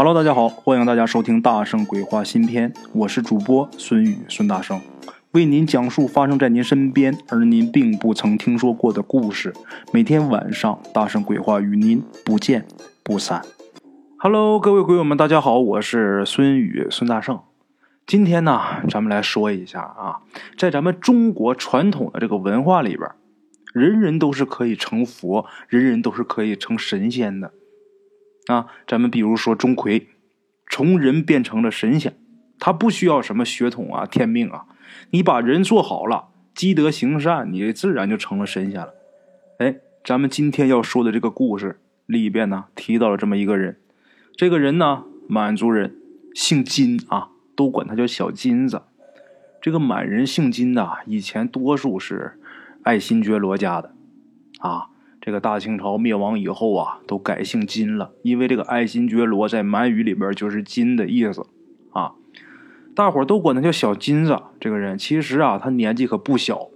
[0.00, 4.80] Hello，大家好，欢迎大家收听《大圣鬼话》新篇，我是主播孙宇孙大圣，
[5.32, 9.52] 为您讲述发生在您身边而您并不曾听说过的故事。
[9.92, 12.64] 每天晚上，《大圣鬼话》与您不见
[13.02, 13.42] 不散。
[14.18, 17.40] Hello，各位鬼友们，大家好，我是孙宇孙大圣。
[18.06, 20.20] 今天呢，咱们来说一下啊，
[20.56, 23.10] 在咱们中国传统的这个文化里边，
[23.74, 27.50] 人人都是可以成佛，人人都是可以成神仙的。
[28.48, 30.06] 啊，咱们比如说钟馗，
[30.70, 32.16] 从人变成了神仙，
[32.58, 34.64] 他不需要什么血统啊、天命啊，
[35.10, 38.94] 你把人做好了，积德行善，你自然就成了神仙了。
[39.58, 43.78] 哎，咱们今天要说的这个故事里边呢，提到了这么一个人，
[44.34, 45.96] 这个人呢，满族人，
[46.34, 48.82] 姓金啊，都管他叫小金子。
[49.60, 52.40] 这个满人姓金呐，以前多数是
[52.82, 53.94] 爱新觉罗家的，
[54.60, 54.88] 啊。
[55.28, 61.44] 这个大清朝灭亡以后啊，都改姓金了，因为这个爱新觉罗在满语里边就是金的意思
[61.92, 62.14] 啊。
[62.94, 64.40] 大伙都管他叫小金子。
[64.58, 66.70] 这个人其实啊，他年纪可不小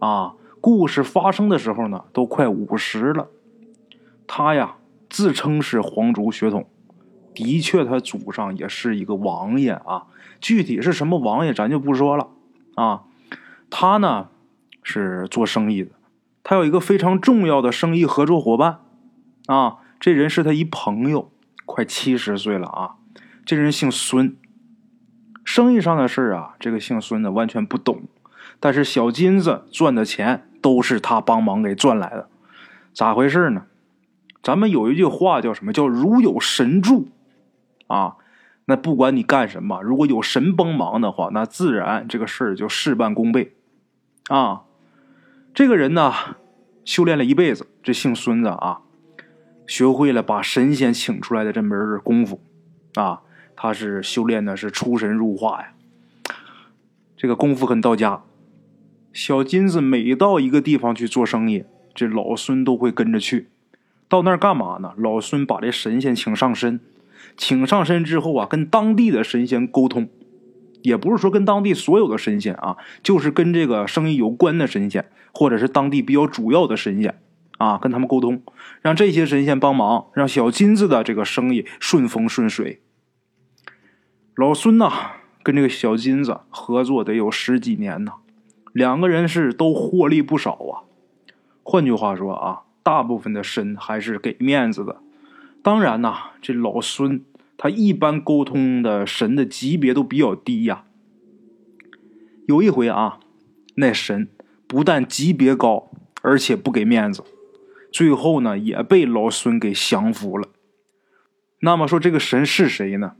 [0.00, 0.34] 啊。
[0.60, 3.28] 故事发生的时候呢，都快五十了。
[4.26, 4.76] 他呀，
[5.08, 6.66] 自称是皇族血统，
[7.32, 10.08] 的确，他祖上也是一个王爷啊。
[10.42, 12.28] 具体是什么王爷，咱就不说了
[12.74, 13.04] 啊。
[13.70, 14.28] 他呢，
[14.82, 15.92] 是做生意的。
[16.48, 18.80] 他有一个非常重要的生意合作伙伴，
[19.48, 21.30] 啊，这人是他一朋友，
[21.66, 22.94] 快七十岁了啊。
[23.44, 24.34] 这人姓孙，
[25.44, 28.04] 生意上的事啊，这个姓孙的完全不懂。
[28.60, 32.30] 但是小金子赚的钱都是他帮忙给赚来的，
[32.94, 33.66] 咋回事呢？
[34.42, 35.70] 咱们有一句话叫什么？
[35.70, 37.08] 叫如有神助，
[37.88, 38.16] 啊，
[38.64, 43.52] 那不管你干什么，如果有神帮忙的话，那自然这个事儿就事半功倍，
[44.30, 44.62] 啊。
[45.54, 46.12] 这个人呢，
[46.84, 48.80] 修炼了一辈子，这姓孙子啊，
[49.66, 52.40] 学会了把神仙请出来的这门功夫
[52.94, 53.22] 啊，
[53.56, 55.72] 他是修炼的是出神入化呀，
[57.16, 58.22] 这个功夫很到家。
[59.12, 63.48] 小金子每到一个地方去做生意，这老孙都会跟着去。
[64.08, 64.94] 到那儿干嘛呢？
[64.96, 66.78] 老孙把这神仙请上身，
[67.36, 70.08] 请上身之后啊，跟当地的神仙沟通。
[70.82, 77.20] 也不是说跟当地所有的神仙啊，就是跟这个生意有关的神仙，或者是当地比较主要的神仙
[77.58, 78.42] 啊，跟他们沟通，
[78.80, 82.80] 让这些神仙帮忙，让小金子的这个生意顺风顺水。
[84.34, 84.92] 老孙呐，
[85.42, 88.12] 跟这个小金子合作得有十几年呢，
[88.72, 90.86] 两个人是都获利不少啊。
[91.62, 95.00] 换句话说啊，大部分的神还是给面子的。
[95.62, 97.24] 当然呐，这老孙。
[97.58, 100.84] 他一般沟通的神的级别都比较低呀。
[102.46, 103.18] 有一回啊，
[103.74, 104.28] 那神
[104.66, 105.90] 不但级别高，
[106.22, 107.24] 而且不给面子，
[107.92, 110.48] 最后呢也被老孙给降服了。
[111.60, 113.16] 那么说这个神是谁呢？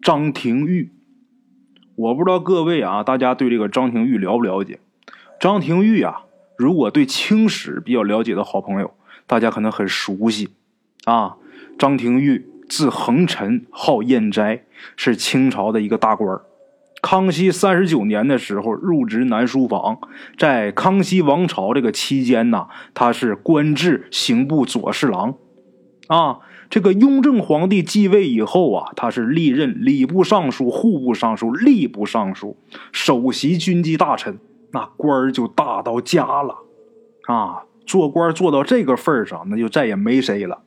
[0.00, 0.92] 张廷玉。
[1.96, 4.78] 我不知道各位啊，大家对这个张廷玉了不了解？
[5.40, 6.22] 张廷玉啊，
[6.56, 8.94] 如果对清史比较了解的好朋友，
[9.26, 10.50] 大家可能很熟悉
[11.04, 11.36] 啊，
[11.76, 12.48] 张廷玉。
[12.68, 14.64] 字恒臣，号彦斋，
[14.96, 16.40] 是清朝的一个大官
[17.00, 19.98] 康熙三十九年的时候入职南书房，
[20.36, 25.34] 在康熙王朝这个期间呢，他是官至刑部左侍郎。
[26.08, 32.56] 啊，这个雍正皇帝继位以后啊，他是历任礼部尚书、户部尚书、吏部尚书，
[32.90, 34.38] 首席军机大臣，
[34.72, 36.56] 那官儿就大到家了。
[37.26, 40.62] 啊，做官做到这个份上，那就再也没谁了。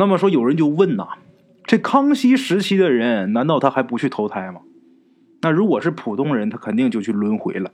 [0.00, 1.08] 那么说，有人就问呐，
[1.64, 4.62] 这康熙时期的人，难道他还不去投胎吗？
[5.42, 7.70] 那如果是普通人，他肯定就去轮回了。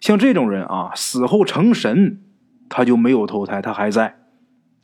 [0.00, 2.22] 像这种人啊，死后成神，
[2.70, 4.16] 他就没有投胎，他还在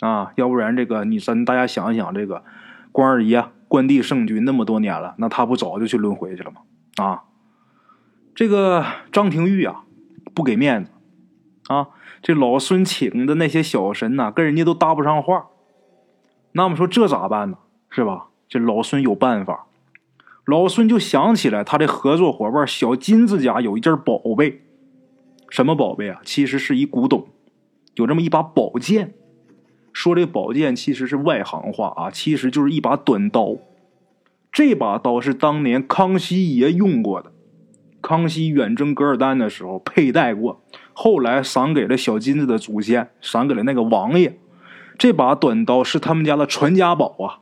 [0.00, 0.33] 啊。
[0.37, 2.44] 要不然，这个你咱大家想一想，这个
[2.93, 6.61] 关二爷、关帝圣君那么多年了，那他不早就去轮回去了吗？
[7.03, 7.23] 啊，
[8.34, 9.84] 这个张廷玉啊，
[10.34, 10.91] 不给面子
[11.69, 11.89] 啊，
[12.21, 15.47] 这老孙请的那些小神呐，跟人家都搭不上话。
[16.56, 17.59] 那么说这咋办呢？
[17.91, 18.28] 是吧？
[18.48, 19.67] 这老孙有办法。
[20.44, 24.62] 老孙就想起来，他的合作伙伴小金子家有一件宝贝，
[25.50, 26.20] 什么宝贝啊？
[26.25, 27.26] 其实是一古董，
[27.94, 29.14] 有这么一把宝剑。
[29.93, 33.56] 说这宝剑其实是外行话啊，其实就是一把短刀。
[34.52, 37.32] 这把刀是当年康熙爷用过的，
[38.00, 40.62] 康熙远征噶尔丹的时候佩戴过，
[40.93, 44.38] 后来赏给了小金子的祖先，赏给了那个王爷。
[44.96, 47.41] 这把短刀是他们家的传家宝啊！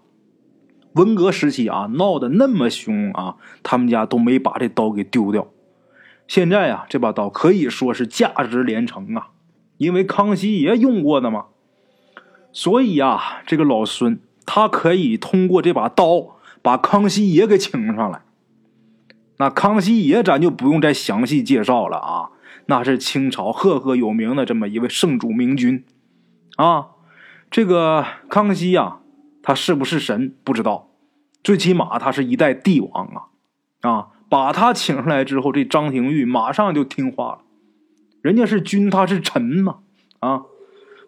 [0.95, 5.49] 文革时期啊，闹得那么凶啊，他们家都没把这刀给丢掉。
[6.27, 9.29] 现在啊，这把刀可以说是价值连城啊，
[9.77, 11.47] 因为康熙爷用过的嘛。
[12.53, 18.23] 所以啊，这个老孙他可以通过这把刀把康熙爷给请上来。
[19.39, 22.31] 那康熙爷咱就不用再详细介绍了啊，
[22.67, 25.85] 那是清朝赫赫有名的这么一位圣主明君
[26.57, 26.89] 啊。
[27.53, 29.01] 这个康熙呀，
[29.43, 30.89] 他是不是神不知道，
[31.45, 33.29] 最起码他是一代帝王啊
[33.83, 34.09] 啊！
[34.31, 37.41] 把他请上来之后，这张廷玉马上就听话了。
[38.23, 39.81] 人家是君，他是臣嘛
[40.21, 40.45] 啊。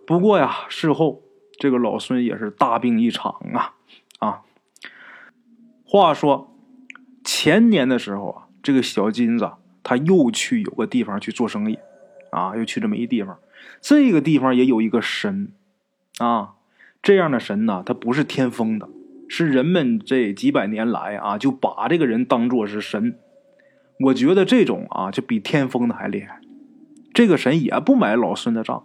[0.06, 1.22] 不过呀，事后
[1.58, 3.72] 这个老孙也是大病一场啊
[4.18, 4.42] 啊！
[5.86, 6.54] 话说
[7.24, 9.50] 前年的时候啊，这个小金子
[9.82, 11.78] 他又去有个地方去做生意
[12.30, 13.38] 啊，又去这么一地方，
[13.80, 15.50] 这个地方也有一个神
[16.18, 16.54] 啊，
[17.02, 18.88] 这样的神呢，他不是天封的，
[19.28, 23.18] 是人们这几百年来啊，就把这个人当做是神。
[24.00, 26.40] 我觉得这种啊，就比天封的还厉害。
[27.12, 28.84] 这个神也不买老孙的账。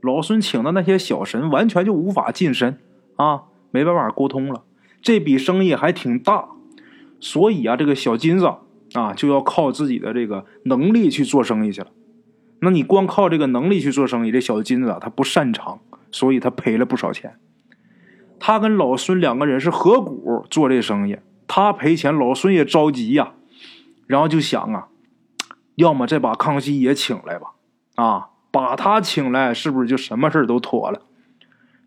[0.00, 2.78] 老孙请的那些小神完全就无法近身
[3.16, 4.62] 啊，没办法沟通了。
[5.02, 6.48] 这笔生意还挺大，
[7.20, 8.46] 所以啊，这个小金子
[8.94, 11.88] 啊就要靠自己的这个能力去做生意去了。
[12.60, 15.80] 那你光靠这个能力去做生意，这小金子他不擅长，
[16.10, 17.38] 所以他赔了不少钱。
[18.38, 23.34] 他跟老孙两个人是合股做这生意，他赔钱，老孙也着急呀，
[24.06, 24.88] 然后就想啊，
[25.74, 27.52] 要么再把康熙爷请来吧，
[27.96, 28.26] 啊。
[28.52, 31.02] 把他请来，是不是就什么事都妥了？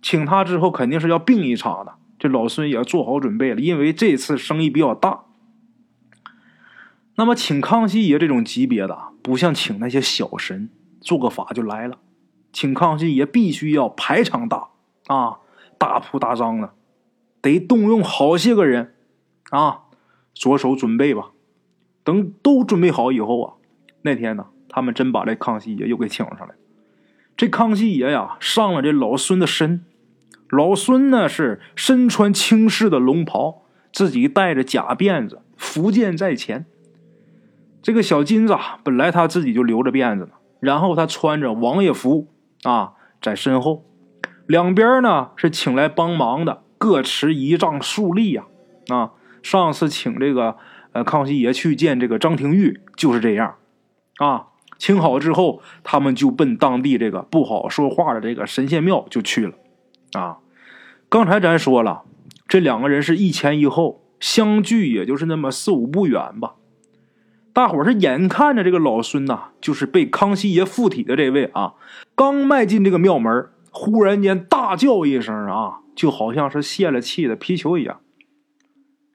[0.01, 1.95] 请他之后，肯定是要病一场的。
[2.17, 5.25] 这老孙也做好准备了，因为这次生意比较大。
[7.15, 10.69] 那么，请康熙爷这种级别的，不像请那些小神，
[11.01, 11.97] 做个法就来了。
[12.53, 14.69] 请康熙爷必须要排场大
[15.07, 15.39] 啊，
[15.77, 16.71] 大铺大张的，
[17.41, 18.93] 得动用好些个人
[19.49, 19.81] 啊，
[20.33, 21.31] 着手准备吧。
[22.05, 23.53] 等都准备好以后啊，
[24.03, 24.47] 那天呢？
[24.69, 26.55] 他们真把这康熙爷又给请上来。
[27.37, 29.83] 这康熙爷呀，上了这老孙的身。
[30.49, 36.65] 老孙呢是身穿青式的龙袍，自己戴着假辫子，福剑在前。
[37.81, 42.27] 这个小金子本来他自己就留着辫子呢，然后他穿着王爷服
[42.63, 43.85] 啊，在身后。
[44.45, 48.45] 两边呢是请来帮忙的，各持一丈竖立呀。
[48.87, 49.11] 啊，
[49.41, 50.57] 上次请这个
[50.91, 53.55] 呃康熙爷去见这个张廷玉就是这样
[54.17, 54.47] 啊。
[54.77, 59.53] 请好之后，他们就奔当地这个不好说话的这个神仙庙就去了。
[60.11, 60.39] 啊，
[61.07, 62.03] 刚才咱说了，
[62.49, 66.55] 这两个人是一前一后，相距也就是那么四五步远吧。
[67.53, 71.75] 大伙是眼看着这个老孙呐，就是被康熙爷附体的这位啊，
[72.15, 78.01] 刚迈进这个庙门，忽然间大叫一声啊，就好像是泄了气的皮球一样，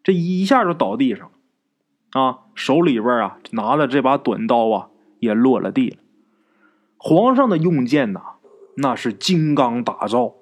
[0.02, 2.20] 这一下就倒地上了。
[2.20, 4.88] 啊，手里边啊拿的这把短刀啊。
[5.20, 5.96] 也落了地了。
[6.96, 8.20] 皇上的用剑呐，
[8.76, 10.34] 那是金刚打造。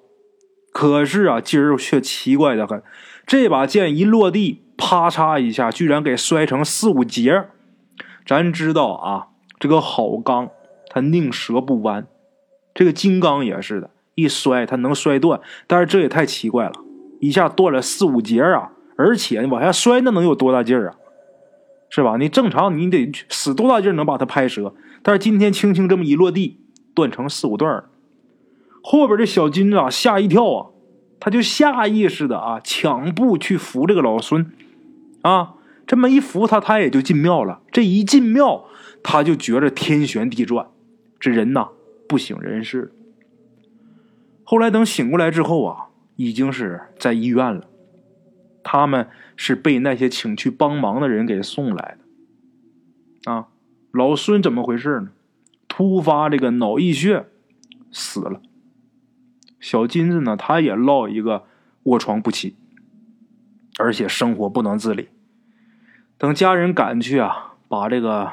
[0.71, 2.83] 可是啊，今儿却奇怪的很，
[3.25, 7.45] 这把剑一落地，啪嚓一下，居然给摔成四五节。
[8.27, 9.27] 咱知道啊，
[9.57, 10.49] 这个好钢，
[10.89, 12.05] 它宁折不弯。
[12.73, 15.39] 这个金刚也是的，一摔它能摔断。
[15.65, 16.73] 但是这也太奇怪了，
[17.21, 18.73] 一下断了四五节啊！
[18.97, 20.95] 而且往下摔，那能有多大劲儿啊？
[21.89, 22.17] 是吧？
[22.17, 24.75] 你正常你得使多大劲儿能把它拍折？
[25.01, 26.59] 但是今天轻轻这么一落地，
[26.93, 27.85] 断成四五段了。
[28.83, 30.67] 后边这小金子啊吓一跳啊，
[31.21, 34.51] 他就下意识的啊抢步去扶这个老孙，
[35.21, 35.53] 啊，
[35.87, 37.61] 这么一扶他，他也就进庙了。
[37.71, 38.65] 这一进庙，
[39.01, 40.67] 他就觉着天旋地转，
[41.19, 41.69] 这人呐
[42.07, 42.93] 不省人事。
[44.43, 47.67] 后来等醒过来之后啊，已经是在医院了。
[48.63, 51.97] 他们是被那些请去帮忙的人给送来
[53.23, 53.47] 的，啊，
[53.91, 55.09] 老孙怎么回事呢？
[55.69, 57.27] 突发这个脑溢血
[57.91, 58.41] 死了。
[59.61, 61.45] 小金子呢，他也落一个
[61.83, 62.57] 卧床不起，
[63.77, 65.07] 而且生活不能自理。
[66.19, 68.31] 等家人赶去啊，把这个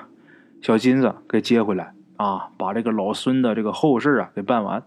[0.63, 4.83] 小金子给接回来啊，把这个老孙的这个后事啊给办完，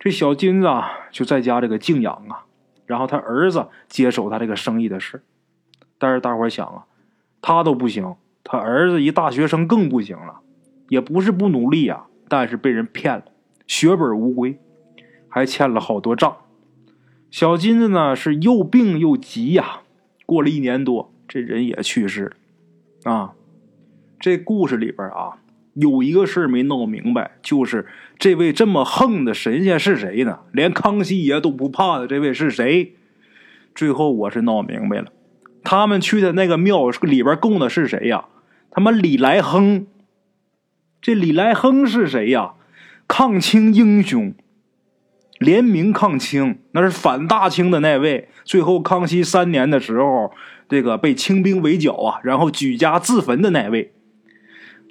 [0.00, 2.44] 这小金子啊就在家这个静养啊。
[2.86, 5.22] 然后他儿子接手他这个生意的事，
[5.98, 6.86] 但是大伙想啊，
[7.40, 10.40] 他都不行，他儿子一大学生更不行了，
[10.88, 13.24] 也不是不努力啊，但是被人骗了，
[13.66, 14.58] 血本无归，
[15.28, 16.38] 还欠了好多账。
[17.30, 19.82] 小金子呢是又病又急呀，
[20.24, 22.32] 过了一年多，这人也去世
[23.04, 23.34] 了啊。
[24.18, 25.38] 这故事里边啊。
[25.74, 27.86] 有一个事儿没弄明白，就是
[28.18, 30.40] 这位这么横的神仙是谁呢？
[30.50, 32.96] 连康熙爷都不怕的这位是谁？
[33.76, 35.12] 最后我是闹明白了，
[35.62, 38.24] 他们去的那个庙里边供的是谁呀？
[38.72, 39.86] 他妈李来亨！
[41.00, 42.54] 这李来亨是谁呀？
[43.06, 44.34] 抗清英雄，
[45.38, 48.28] 联名抗清，那是反大清的那位。
[48.42, 50.32] 最后康熙三年的时候，
[50.68, 53.92] 这个被清兵围剿啊，然后举家自焚的那位。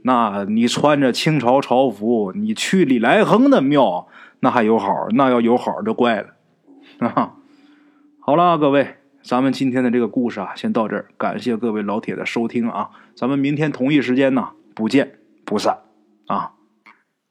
[0.04, 4.08] 那你穿着清朝朝服，你去李来亨的庙，
[4.40, 5.08] 那还有好？
[5.12, 6.30] 那要有好就怪了
[7.00, 7.34] 啊！
[8.22, 11.10] 好了，各位，咱们今天的这个故事啊，先到这儿。
[11.18, 15.80] 感谢各位老铁的收听啊，咱们明天同一时间呢，不见不散
[16.28, 16.54] 啊